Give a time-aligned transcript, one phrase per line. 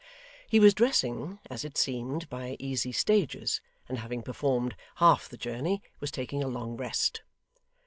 [0.47, 5.83] He was dressing, as it seemed, by easy stages, and having performed half the journey
[5.99, 7.21] was taking a long rest.